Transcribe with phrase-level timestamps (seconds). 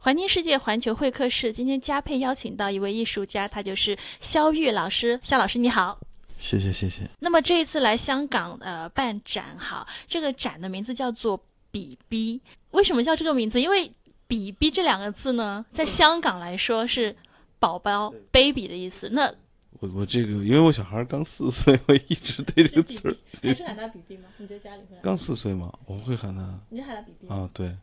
[0.00, 5.18] 环听世界环球会客室，今天嘉佩邀请到一位艺术家，他就是肖玉老师。
[5.24, 5.98] 肖老师你好，
[6.38, 7.02] 谢谢谢谢。
[7.18, 11.38] 那么这一次来香港呃办展，哈，这个展的名字叫做
[11.72, 12.40] “比比”，
[12.70, 13.60] 为什么叫这个名字？
[13.60, 13.90] 因为
[14.28, 17.14] “比比”这两个字呢，在香港来说是
[17.58, 19.08] 宝宝 baby 的意思。
[19.10, 19.34] 那
[19.80, 23.16] 我我这个，因为我小孩刚四岁，我一直对这个词儿。
[23.42, 24.28] 你是喊他比比吗？
[24.36, 24.96] 你在家里会？
[25.02, 26.60] 刚四岁嘛，我会喊他。
[26.70, 27.50] 你喊他比比啊？
[27.52, 27.76] 对。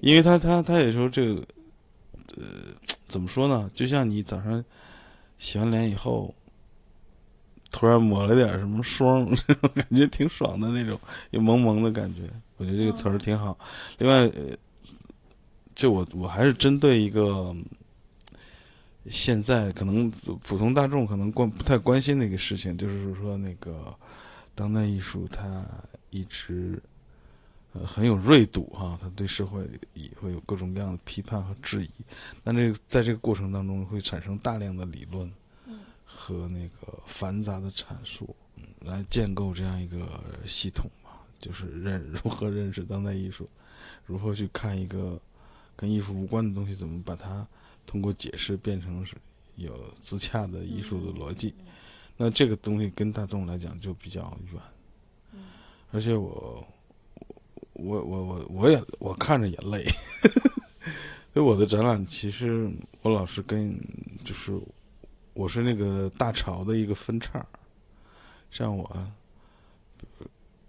[0.00, 1.46] 因为他他他也说这个，
[2.36, 2.44] 呃，
[3.08, 3.70] 怎么说呢？
[3.74, 4.62] 就像你早上
[5.38, 6.34] 洗完脸以后，
[7.70, 11.00] 突然抹了点什么霜，这 种感觉挺爽的那种，
[11.30, 12.22] 有萌萌的感觉。
[12.56, 13.58] 我觉得这个词儿挺好。
[13.98, 14.30] 另外，
[15.74, 17.54] 就我我还是针对一个
[19.08, 20.10] 现在可能
[20.42, 23.92] 普通大众可能关不太关心的一个事情，就是说那个
[24.54, 25.66] 当代艺术它
[26.10, 26.82] 一直。
[27.76, 31.90] 呃，很有锐度哈，他对社会也会有各种各样的批判和质疑，
[32.44, 35.28] 但这个在这个过程当中会产生大量的理论，
[36.04, 38.36] 和那个繁杂的阐述，
[38.78, 43.50] 来建构这样一个系统嘛，就是认 如何认识当代艺术，
[44.06, 45.20] 如何去看一个
[45.74, 47.44] 跟艺术无关的东西，怎么把它
[47.84, 49.16] 通过解释变成是
[49.56, 51.52] 有自洽的艺术的逻辑，
[52.16, 55.42] 那这个东西跟大众来讲就比较远，
[55.90, 56.64] 而且我。
[57.74, 59.84] 我我我我也我看着也累，
[61.34, 62.70] 所以我的展览其实
[63.02, 63.76] 我老是跟
[64.24, 64.52] 就是
[65.32, 67.44] 我是那个大潮的一个分叉，
[68.50, 69.12] 像我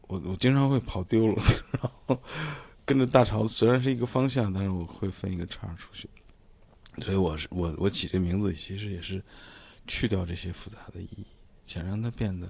[0.07, 2.19] 我我经常会跑丢了，然后
[2.83, 6.09] 跟着大潮虽然是一个方向，但是我会分一个叉出去，
[7.03, 9.23] 所以我是我我起这名字其实也是
[9.85, 11.25] 去掉这些复杂的意义，
[11.67, 12.47] 想让它变得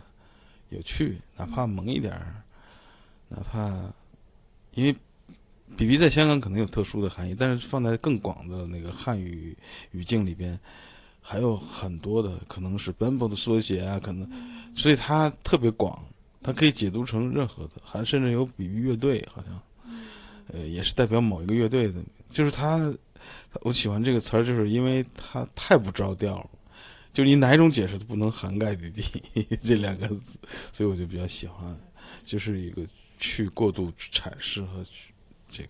[0.70, 2.42] 有趣，哪怕萌一点儿，
[3.28, 3.94] 哪怕。
[4.76, 4.96] 因为
[5.76, 9.58] ，B B 在香港可能有特殊的含义，但是放在更广的那个汉语
[9.92, 10.58] 语境里边，
[11.22, 14.30] 还有很多的可能是 Bamboo 的缩写啊，可能，
[14.76, 15.98] 所以它特别广，
[16.44, 19.62] 它可以解读成任何的，还甚至有 B B 乐队，好像，
[20.54, 22.94] 呃，也是代表某一个乐队的，就是它，
[23.62, 26.50] 我喜欢这个词儿，就是因为它太不着调了，
[27.14, 29.02] 就你哪一种解释都不能涵盖 B B
[29.64, 30.38] 这两个字，
[30.74, 31.76] 所以我就比较喜欢，
[32.26, 32.86] 就是一个。
[33.20, 34.86] 去过度阐释和
[35.52, 35.70] 这个，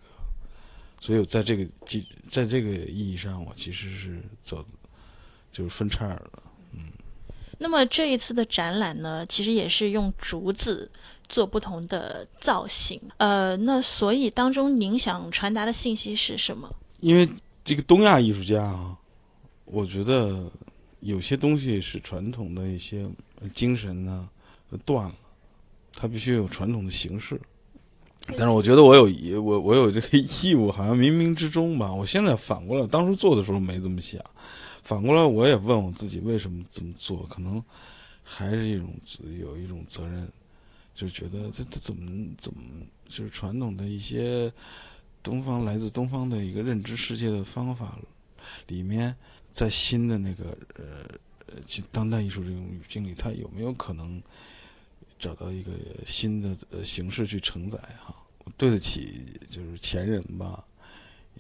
[1.00, 4.66] 所以在这个基在这个意义上，我其实是走
[5.52, 6.80] 就是分叉了，嗯。
[7.58, 10.92] 那么这一次的展览呢，其实也是用竹子
[11.30, 16.70] 做不同的造型，呃，那所以当中您想传达的信息是什么？
[17.00, 17.30] 因为
[17.64, 18.98] 这个东亚艺术家啊，
[19.66, 20.52] 我觉得
[21.00, 23.08] 有些东西是传统的一些
[23.54, 24.28] 精神呢
[24.84, 25.16] 断了。
[25.98, 27.40] 它必须有传统的形式，
[28.28, 31.94] 但是我觉得我有我我有这个义务，好像冥冥之中吧。
[31.94, 34.22] 我现在反过来，当时做的时候没这么想，
[34.84, 37.64] 反过来我也问我自己为什么这么做，可能
[38.24, 38.94] 还是一种
[39.40, 40.30] 有一种责任，
[40.94, 42.60] 就觉得这这怎么怎么
[43.08, 44.52] 就是传统的一些
[45.24, 47.98] 东方来自东方的一个认知世界的方法
[48.68, 49.16] 里面，
[49.54, 51.08] 在新的那个呃
[51.48, 51.54] 呃
[51.90, 54.22] 当代艺术这种语境里，它有没有可能？
[55.18, 55.72] 找到一个
[56.06, 58.16] 新的呃形式去承载哈，
[58.58, 60.64] 对得起就是前人吧，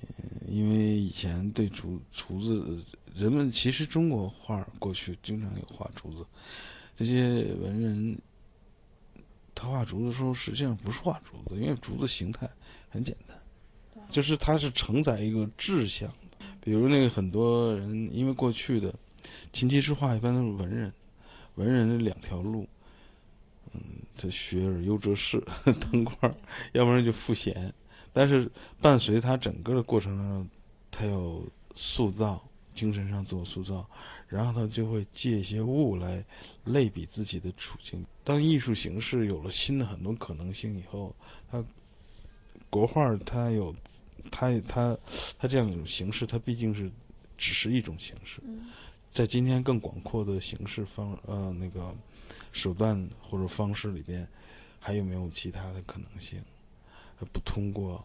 [0.02, 6.26] 嗯，因为以前对竹竹子，人们其实中国画过去经常有画竹子，
[6.96, 8.18] 这些文人
[9.54, 12.50] 他画竹子的时候，实际上不是画竹子，因为竹子形态
[12.90, 13.38] 很简单，
[14.10, 18.94] 就是它是承载一个志向的，比如那个很多人因为过去的
[19.52, 20.94] 琴棋书画一般都是文人，
[21.56, 22.68] 文人的两条路。
[24.16, 26.36] 他学而优则仕， 当官
[26.74, 27.74] 要不然就赋闲。
[28.14, 28.50] 但是
[28.80, 30.50] 伴随他整个的过程当中，
[30.90, 31.42] 他要
[31.76, 32.42] 塑造
[32.74, 33.86] 精神上自我塑造，
[34.28, 36.24] 然后他就会借一些物来
[36.64, 38.06] 类比自己的处境。
[38.24, 41.14] 当艺术形式有了新的很多可能性以后，
[41.52, 41.64] 他
[42.70, 43.76] 国画它有，
[44.32, 44.98] 它它
[45.38, 46.90] 它这样一种形式，它毕竟是
[47.38, 48.42] 只是一种形式，
[49.16, 51.96] 在今天更广阔的形式方呃那个。
[52.52, 54.26] 手段或者方式里边，
[54.80, 56.42] 还有没有其他的可能性？
[57.34, 58.04] 不通过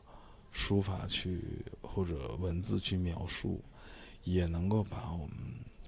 [0.51, 1.41] 书法去
[1.81, 3.61] 或者文字去描述，
[4.25, 5.37] 也能够把我们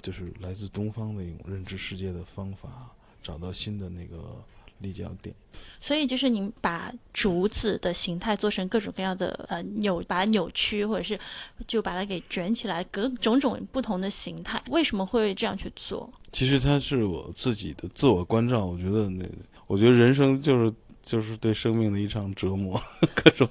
[0.01, 2.91] 就是来自东方的一种认知世界的方法，
[3.21, 4.45] 找到新的那个
[4.83, 5.35] 立交点。
[5.81, 11.19] 所以，就是您把竹子的形态做成各种各样的呃扭，把它扭曲，或者是
[11.67, 14.63] 就把它给卷起来，各种种不同的形态。
[14.71, 16.09] 为什么会这样去做？
[16.31, 18.65] 其实它是我自己的自我关照。
[18.65, 19.25] 我觉得那，
[19.67, 22.81] 我觉得人生就是就是对生命的一场折磨，
[23.15, 23.49] 各种，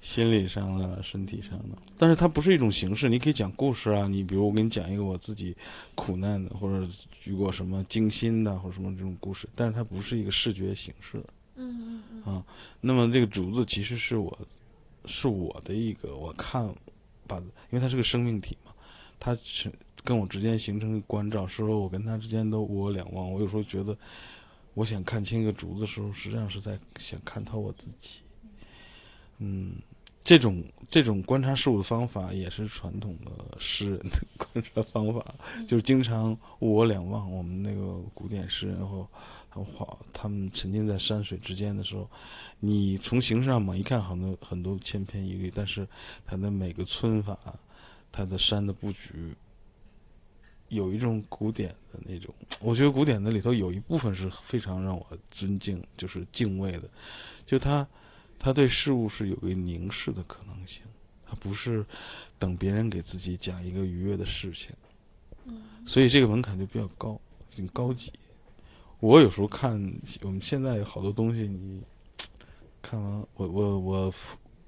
[0.00, 1.78] 心理上的、身体上的。
[1.96, 4.08] 但是它不是一种形式，你可以讲故事啊。
[4.08, 5.56] 你比如我给你讲一个我自己
[5.94, 6.86] 苦难的，或者
[7.24, 11.22] 遇过什么惊心的，或者什么这种故事，但是它不是一个视觉形式。
[11.54, 12.34] 嗯嗯嗯。
[12.34, 12.44] 啊，
[12.80, 14.38] 那么这个竹子其实是我，
[15.04, 16.68] 是我的一个我看，
[17.26, 18.72] 把，因为它是个生命体嘛，
[19.20, 19.72] 它是
[20.02, 23.32] 跟我之间形成一个关照，是说我跟他之间都无我两忘。
[23.32, 23.96] 我有时候觉得。
[24.78, 28.20] 我想看清一个竹子的时候，实际上是在想看透我自己。
[29.38, 29.74] 嗯，
[30.22, 35.34] 这种这种观察事物的方法，也是传统的诗人的 观察方法，
[35.66, 36.30] 就是经常
[36.60, 37.28] 物我两忘。
[37.28, 39.04] 我们那个古典诗人或
[39.50, 42.08] 他们画，他们沉浸在山水之间的时候，
[42.60, 45.84] 你从形式上猛一看，很多很多千篇一律，但是
[46.24, 47.36] 他的每个皴法，
[48.12, 49.34] 他的山的布局。
[50.68, 56.90] 有一种古典的那种， 我觉得古典的里头有一部分是非常让我尊敬，就是敬畏的，
[57.46, 57.86] 就他，
[58.38, 60.82] 他对事物是有个凝视的可能性，
[61.26, 61.84] 他不是
[62.38, 64.70] 等别人给自己讲一个愉悦的事情，
[65.86, 67.20] 所以这个门槛就比较高，
[67.50, 68.12] 挺高级。
[69.00, 69.72] 我有时候看
[70.22, 71.82] 我们现在有好多东西，你
[72.82, 74.14] 看完，我我我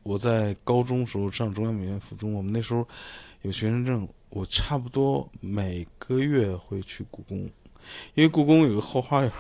[0.03, 2.87] 我在高中时候上中央美院附中，我们那时候
[3.43, 4.09] 有学生证。
[4.31, 7.37] 我差不多每个月会去故宫，
[8.15, 9.33] 因为故宫有个后花园，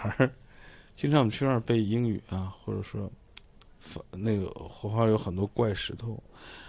[0.97, 3.09] 经常我们去那儿背英语啊，或者说，
[4.11, 6.21] 那个后花园有很多怪石头，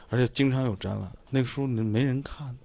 [0.09, 1.11] 而且经常有展览。
[1.31, 2.55] 那个时候没人看，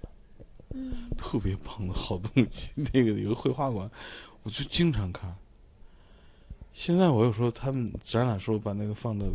[0.69, 2.69] 嗯，特别棒的好东西。
[2.93, 3.89] 那个有个绘画馆，
[4.43, 5.35] 我就经常看。
[6.71, 9.25] 现在我有时候他们展览时候把那个放到。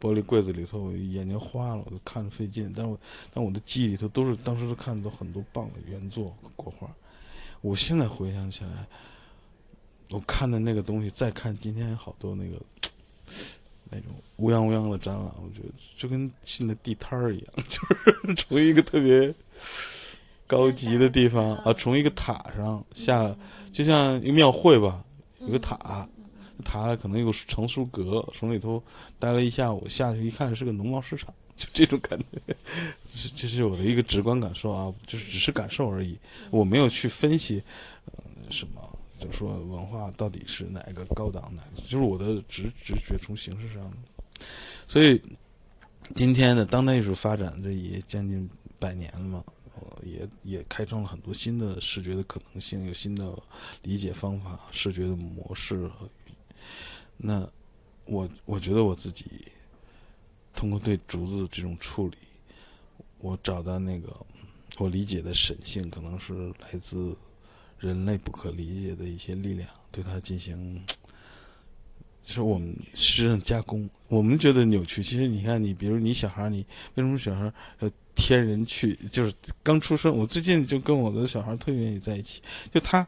[0.00, 2.72] 玻璃柜子里头，我眼睛花了，我就看着费劲。
[2.76, 2.98] 但我，
[3.32, 6.88] 但我的记忆里头都是当时都看到很多棒的原作国画。
[7.62, 8.86] 我现在回想起来，
[10.10, 12.60] 我看的那个东西，再看今天好多那个
[13.90, 19.34] 那种乌泱乌泱的展览，我觉得就跟进了地摊儿一样， 就是从一个特别
[20.46, 23.34] 高级的地方啊，从一个塔上下，
[23.72, 25.02] 就像一个庙会吧，
[25.40, 26.06] 有个塔。
[26.64, 28.82] 他可能有成书阁，从里头
[29.18, 32.56] 待了一下午，下去一看是个农贸市场， 就这种感觉，
[33.14, 36.18] 这这是我的一个直观感受啊，就是只是感受而已，
[36.50, 37.62] 我没有去分析，
[38.06, 43.92] 呃，什么，就说文化到底是哪个高档，哪个，就是我的直直觉从形式上，
[44.88, 45.20] 所以
[46.14, 48.48] 今天的当代艺术发展这也将近
[48.78, 49.44] 百年了嘛，
[50.02, 53.36] 也也开创了很多新的视觉的可能性，有新的
[53.82, 56.08] 理解方法，视觉的模式和。
[57.16, 57.48] 那，
[58.04, 59.24] 我我觉得我自己
[60.54, 62.16] 通过对竹子这种处理，
[63.18, 64.14] 我找到那个
[64.78, 67.16] 我理解的神性，可能是来自
[67.78, 70.82] 人类不可理解的一些力量，对它进行，
[72.22, 73.88] 就是我们诗人加工。
[74.08, 76.58] 我们觉得扭曲，其实你看，你比如你小孩，你
[76.94, 77.50] 为什么小孩
[77.80, 78.94] 要天人去？
[79.10, 83.06] 就是刚出生，我最近就跟我的小孩特别愿意在一起，就他。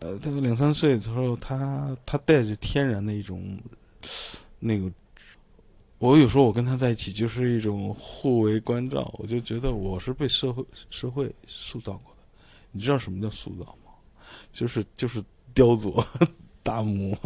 [0.00, 3.58] 呃，他两三岁的时候，他他带着天然的一种
[4.58, 4.90] 那个，
[5.98, 12.18] 我有时候我跟他在一起就是一种互为关照，我就觉得我是被社会社会塑造过的。
[12.72, 13.92] 你知道什么叫塑造吗？
[14.52, 15.22] 就是就是
[15.54, 16.04] 雕琢、
[16.62, 17.16] 打磨、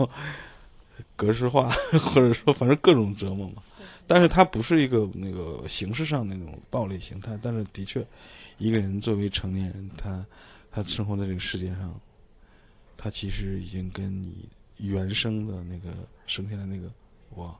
[1.16, 1.68] 格式化，
[2.00, 3.62] 或者说反正各种折磨嘛。
[4.06, 8.04] 但是他不是一个那个形式上那种暴力形态，但是的确，
[8.58, 10.26] 一个人作为成年人，他
[10.70, 12.00] 他生活在这个世界上。
[13.02, 15.90] 它其实已经跟你原生的那个
[16.26, 16.92] 生下来那个
[17.30, 17.58] 我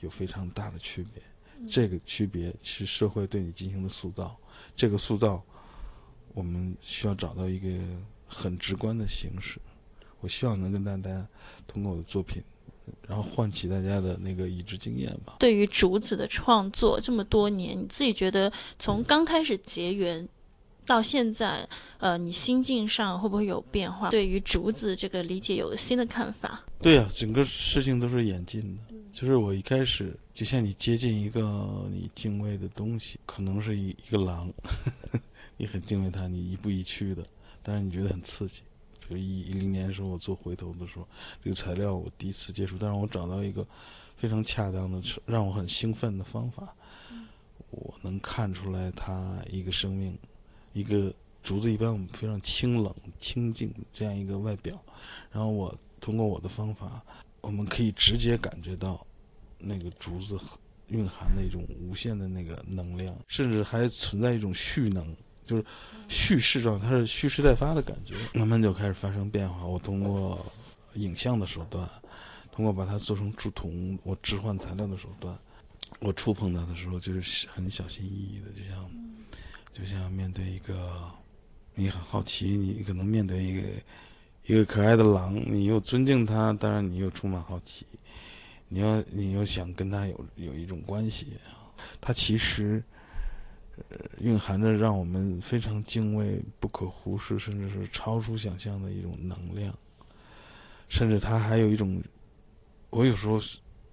[0.00, 1.22] 有非常大的区别。
[1.66, 4.36] 这个区别是社会对你进行的塑造。
[4.76, 5.42] 这个塑造，
[6.34, 7.82] 我们需要找到一个
[8.26, 9.58] 很直观的形式。
[10.20, 11.26] 我希望能跟大家
[11.66, 12.42] 通过我的作品，
[13.08, 15.36] 然后唤起大家的那个已知经验吧。
[15.38, 20.28] 对于竹子的创作这么多年，你自己觉得从刚开始结缘？
[20.86, 24.10] 到现在，呃，你心境上会不会有变化？
[24.10, 26.62] 对于竹子这个理解有了新的看法？
[26.80, 28.82] 对呀，整个事情都是演进的。
[29.12, 34.52] 就是我一开始，就像你接近一个你敬畏的东西，可能是一一个狼，
[35.56, 37.24] 你很敬畏它，你一步一趋的，
[37.62, 38.62] 但是你觉得很刺激。
[39.08, 41.06] 就一一零年的时候，我做回头的时候，
[41.42, 43.64] 这个材料我第一次接触，但是我找到一个
[44.16, 46.74] 非常恰当的、让我很兴奋的方法，
[47.70, 50.18] 我能看出来它一个生命。
[50.74, 51.10] 一个
[51.42, 54.78] 竹子一般我们非常清冷清静这样一个外表，
[55.32, 57.02] 然后我通过我的方法，
[57.40, 59.06] 我们可以直接感觉到
[59.58, 60.38] 那个竹子
[60.88, 65.16] 蕴含的一种无限的那个能量，甚至还存在一种蓄能，
[65.46, 65.64] 就是
[66.08, 69.64] 蓄势状，它是蓄势待发的感觉，慢慢就开始发生变化。
[69.64, 70.44] 我通过
[70.94, 71.88] 影像的手段，
[72.52, 75.38] 通过把它做成铸铜，我置换材料的手段，
[76.00, 78.90] 我触碰它的时候，就是很小心翼翼的，就像
[79.74, 81.10] 就像面对一个
[81.74, 83.68] 你很好奇，你可能面对一个
[84.46, 87.84] 一个可爱的狼，你又尊敬它，当然你又充满好奇，
[88.68, 91.26] 你要你又想跟它有有一种关系，
[92.00, 92.82] 它其实。
[94.20, 99.76] 蕴含着让我们非常敬畏、不可忽视，甚至是超出想象的一种能量。
[100.88, 102.00] 甚至它还有一种，
[102.90, 103.40] 我有时候，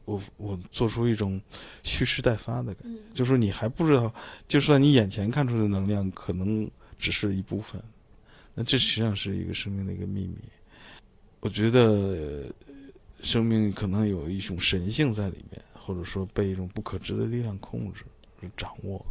[0.05, 1.39] 我我做出一种
[1.83, 4.13] 蓄势待发的感觉，就是说你还不知道，
[4.47, 7.81] 就算你眼前看出的能量可能只是一部分，
[8.53, 10.37] 那这实际上是一个生命的一个秘密。
[11.39, 12.45] 我觉得
[13.23, 18.03] 生命可能有一种神性在里面，或者说被一种不可知的力量控制、
[18.55, 19.03] 掌握。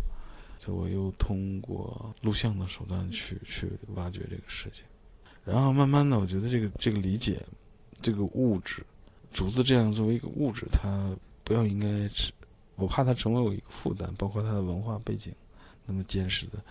[0.62, 4.85] 所以我又通过录像的手段去去挖掘这个事情，
[5.42, 7.42] 然后慢慢的，我觉得这个这个理解，
[8.02, 8.85] 这个物质，
[9.33, 12.33] 竹子这样作为一个物质，它不要应该是，
[12.77, 15.33] 我怕它成为我一个负担，包括它的文化背景
[15.87, 16.63] 那么坚实的，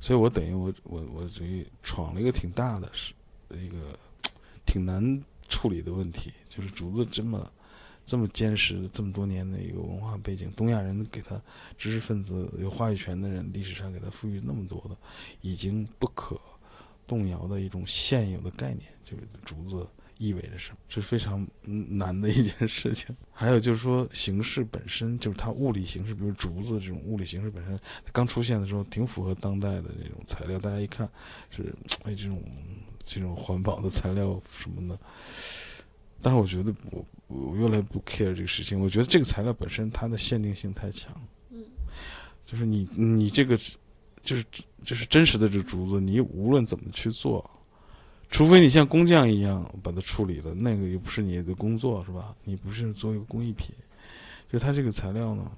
[0.00, 3.12] 所以我等于我我我等于闯了一个挺大的是
[3.50, 3.98] 一个
[4.66, 7.50] 挺难处理的问题，就是竹子这么。
[8.10, 11.38] 这么坚实这么多年的一个文化背景，东亚人给他
[11.76, 14.96] 知识分子有话语权的人，历史上给他赋予那么多的
[15.42, 16.40] 已经不可
[17.06, 19.86] 动摇的一种现有的概念，就是竹子
[20.18, 23.16] 意味着什么，是非常难的一件事情。
[23.32, 27.78] 还有就是说形式本身，就是它物理形式，比如竹子这种物理形式本身，
[28.12, 31.08] 刚出现的时候挺符合当代的这种材料，大家一看
[31.50, 32.42] 是哎这种
[33.04, 34.98] 这种环保的材料什么的。
[36.20, 38.80] 但是我觉得我我越来越不 care 这个事情。
[38.80, 41.14] 我觉得这个材料本身它的限定性太强。
[41.50, 41.64] 嗯，
[42.44, 43.56] 就是你你这个
[44.24, 44.44] 就是
[44.84, 47.48] 就是真实的这竹子，你无论怎么去做，
[48.30, 52.34] 除非你像工匠一样把它处理了，那个又不是你的工作是吧？
[52.44, 53.74] 你不是做一个工艺品，
[54.50, 55.50] 就它这个材料呢，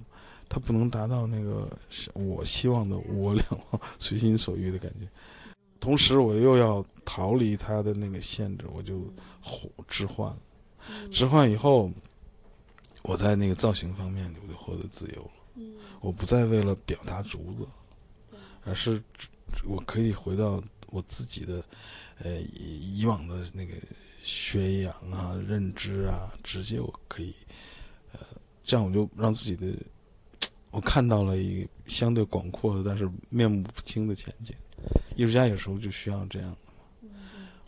[0.48, 1.68] 它不能达到那个
[2.14, 5.08] 我希望的我两忘随心所欲的感觉。
[5.80, 9.02] 同时我又要逃离它的那个限制，我就
[9.88, 10.38] 置换了。
[11.10, 11.90] 置换以后，
[13.02, 15.30] 我在那个造型方面我就获得自由了。
[16.00, 17.66] 我不再为了表达竹子，
[18.64, 19.02] 而是
[19.66, 21.62] 我可以回到我自己的
[22.22, 23.74] 呃以往的那个
[24.22, 27.34] 宣扬啊、认知啊，直接我可以
[28.12, 28.20] 呃
[28.62, 29.66] 这样我就让自己的
[30.70, 34.54] 我看到了一个相对广阔的，但是面目不清的前景。
[35.16, 36.56] 艺术家有时候就需要这样。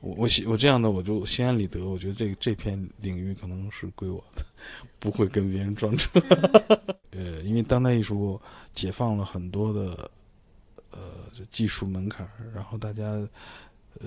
[0.00, 4.44] 我我我这样的我就心安理得，我觉得这这片领域可能是归我的，
[4.98, 6.10] 不会跟别人撞车。
[7.10, 8.40] 呃，因为当代艺术
[8.72, 10.10] 解放了很多的
[10.90, 11.00] 呃
[11.52, 13.16] 技术门槛，然后大家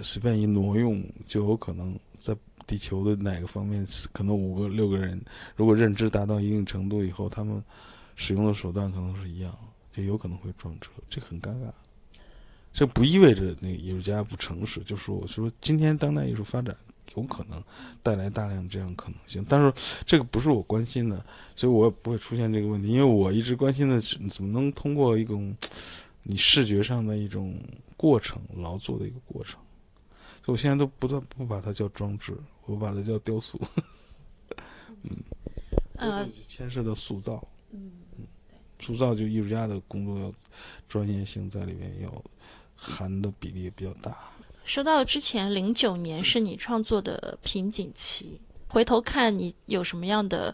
[0.04, 2.36] 随便一挪用，就有可能在
[2.68, 5.22] 地球的哪个方面，可能五个六个人，
[5.56, 7.64] 如果认知达到一定程度以后，他们
[8.16, 9.56] 使用的手段可能是一样，
[9.96, 11.70] 就有可能会撞车，这很尴尬。
[12.74, 16.76] 这不意味着那个艺术家不诚实，就是说，我说今天当代艺术发展
[17.16, 17.64] 有可能
[18.04, 19.74] 带来大量这样可能性，但是
[20.06, 21.26] 这个不是我关心的，
[21.56, 25.56] 所以我也不会出现这个问题，因为我一直关心的是怎么能通过一种
[26.24, 27.58] 你视觉上的一种
[27.96, 29.58] 过程劳作的一个过程，
[30.46, 32.38] 所以我现在都不断不把它叫装置，
[32.68, 33.60] 我把它叫雕塑，
[35.02, 35.18] 嗯，
[35.96, 38.28] 呃，牵涉到塑造，嗯嗯，
[38.80, 40.32] 塑造就艺术家的工作要
[40.88, 42.24] 专业性在里面要。
[42.78, 44.14] 含的比例也比较大。
[44.66, 48.38] 说到之前零九年是你创作的瓶颈期，
[48.68, 50.54] 回头看你有什么样的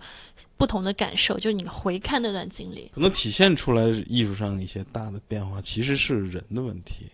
[0.56, 1.40] 不同的感受？
[1.40, 7.08] 就你回看那段经历，可能体现出来艺术上一些大的变化，其实是人的问题。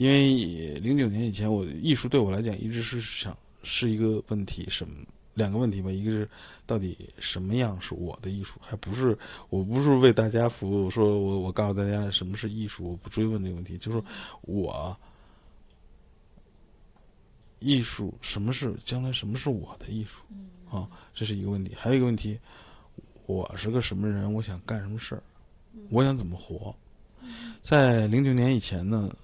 [0.00, 4.94] 因为零九年以前，我艺术对我来讲一直是想是一个问题，什么？
[5.34, 6.26] 两个问题吧，一个是
[6.64, 9.16] 到底什么样是我的艺术，还不是
[9.50, 14.02] 我不是为大家服务，说我我告诉大家什么是艺术，我不追问这个问题，就是
[14.40, 14.96] 我
[17.58, 21.74] 艺术什么是将来什么是我的艺术啊，这是一个问题。
[21.76, 22.38] 还有一个问题，
[23.26, 25.22] 我是个什么人，我想干什么事儿，
[25.90, 26.74] 我想怎么活。
[27.60, 29.14] 在零九年以前呢。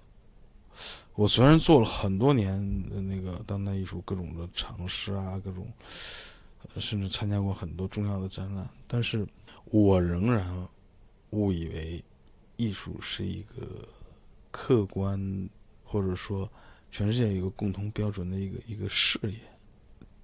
[1.14, 2.58] 我虽然做了很多年
[2.90, 5.66] 的那个当代艺术各种的尝试啊，各种，
[6.76, 9.26] 甚至参加过很多重要的展览，但是
[9.66, 10.68] 我仍然
[11.30, 12.04] 误以为
[12.56, 13.88] 艺术是一个
[14.50, 15.48] 客观
[15.84, 16.48] 或者说
[16.90, 19.38] 全世界一个共同标准的一个一个事业，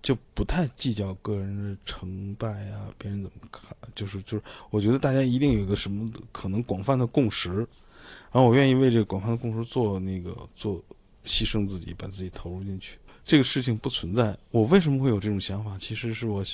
[0.02, 7.66] 就不太计较个人的成败啊，别人怎么看，就是就是，我觉得大家一定有一个什么可能广泛的共识。
[8.30, 10.82] 然后我愿意为这个广泛的共识做那个做
[11.24, 12.98] 牺牲自己，把自己投入进去。
[13.24, 14.36] 这个事情不存在。
[14.50, 15.78] 我为什么会有这种想法？
[15.78, 16.44] 其实是我，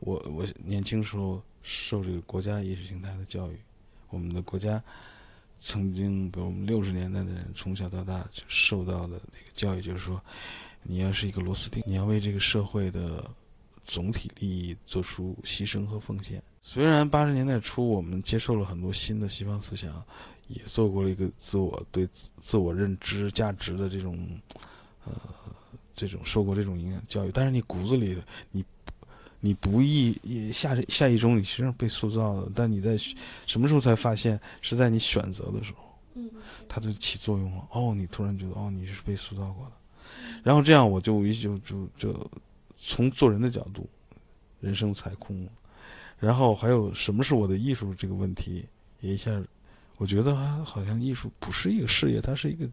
[0.00, 3.58] 我我年轻时候受这个国家意识形态的教育。
[4.10, 4.82] 我们的国家
[5.60, 10.20] 曾经，比如我们六十年代的人，从小到大就受到的那个教育，就是说，
[10.82, 13.30] 你要是一个螺丝钉，你要为这个社会的
[13.86, 16.42] 总体利益做出牺牲和奉献。
[16.60, 20.04] 虽然八十年代初我们接受了很多新的西方思想，
[20.50, 24.18] 也做过了一个自我对自自我认知价值的这种，
[25.04, 25.12] 呃，
[25.94, 28.16] 这种受过这种营养教育，但是你骨子里
[28.50, 28.64] 你。
[29.42, 32.94] 你不意下下一中，你实际上被塑造了，但你在
[33.46, 36.30] 什么时候才发现是在你选择的时候，嗯，
[36.68, 37.66] 它就起作用了。
[37.70, 39.72] 哦，你突然觉得，哦，你是被塑造过的。
[40.42, 42.30] 然后这样，我就就就就
[42.76, 43.88] 从做人的角度，
[44.60, 45.50] 人生踩空了。
[46.18, 48.66] 然后还有什么是我的艺术这个问题，
[49.00, 49.30] 也一下，
[50.00, 52.64] 我觉得好像艺术不是一个事业，它是一个，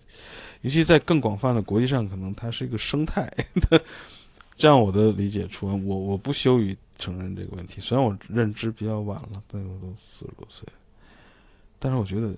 [0.62, 3.30] 尤其在更广泛的国际上，可能它是一个生态。
[4.56, 7.82] 这样我的理解出，我我不羞于承认这个问题。
[7.82, 10.66] 虽然我认知比较晚了，但我都四十多岁，
[11.78, 12.34] 但是我觉得，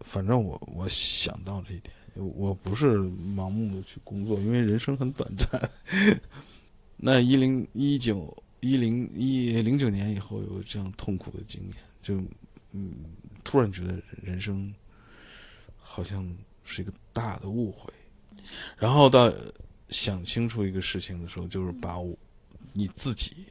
[0.00, 5.70] 反正我我想到这一点，我不是盲目的去工作，因为人生很短暂。
[6.98, 12.16] 那一零一九一零一零九年以后有这样痛苦的经验，就
[12.72, 12.92] 嗯，
[13.44, 14.74] 突然觉得人生
[15.78, 16.28] 好像
[16.64, 17.92] 是一个大的误会，
[18.76, 19.32] 然后到。
[19.88, 22.16] 想清楚一个事情的时候，就是把我
[22.72, 23.44] 你自己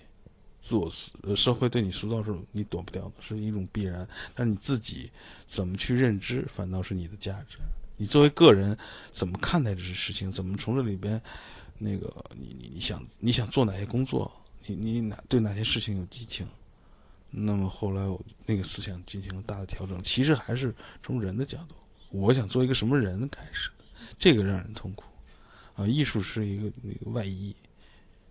[0.60, 0.90] 自我
[1.36, 4.10] 社会对你塑造是你躲不掉的，是一种必然。
[4.34, 5.08] 但是你自己
[5.46, 7.60] 怎么去认知，反倒是你的价值。
[7.96, 8.76] 你作为个人
[9.12, 11.22] 怎么看待这些事情，怎么从这里边
[11.78, 14.32] 那个你你你想你想做哪些工作，
[14.66, 16.48] 你你哪对哪些事情有激情？
[17.32, 21.76] 那么后来我那个思想进行了大的调整，其实还是从人的角度，
[22.12, 23.70] 我想做一个什么人开始，
[24.18, 25.06] 这个让人痛苦。
[25.74, 27.56] 啊，艺术是一个那个外衣，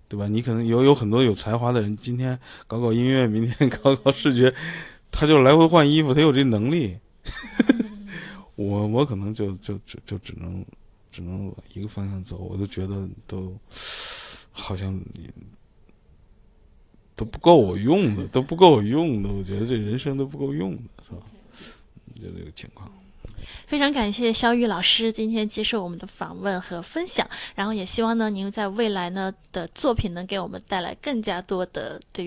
[0.07, 0.29] 对吧？
[0.29, 4.55] 你可能有有很多有才华的人，今天搞搞音乐，明天搞搞视觉，
[5.11, 6.99] 他就来回换衣服，他有这能力。
[8.57, 10.63] 我我可能就就就就只能
[11.11, 13.57] 只能往一个方向走，我都觉得都
[14.53, 14.95] 好像
[17.21, 19.29] 都不够我用的，都不够我用的。
[19.29, 21.21] 我觉得这人生都不够用的，是吧？
[22.15, 22.91] 就这个情况。
[23.67, 32.19] 非常感谢肖玉老师今天接受我们的访问和分享，然后也希望呢您在未来呢的作品能给我们带来更加多的对于。